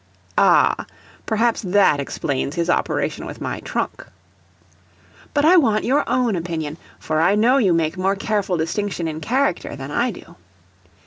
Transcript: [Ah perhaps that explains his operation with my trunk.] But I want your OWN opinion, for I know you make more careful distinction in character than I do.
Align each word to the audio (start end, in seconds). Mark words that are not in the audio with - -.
[Ah 0.35 0.87
perhaps 1.27 1.61
that 1.61 1.99
explains 1.99 2.55
his 2.55 2.71
operation 2.71 3.27
with 3.27 3.39
my 3.39 3.59
trunk.] 3.59 4.03
But 5.31 5.45
I 5.45 5.57
want 5.57 5.83
your 5.83 6.03
OWN 6.07 6.35
opinion, 6.35 6.77
for 6.97 7.21
I 7.21 7.35
know 7.35 7.59
you 7.59 7.71
make 7.71 7.99
more 7.99 8.15
careful 8.15 8.57
distinction 8.57 9.07
in 9.07 9.21
character 9.21 9.75
than 9.75 9.91
I 9.91 10.09
do. 10.09 10.37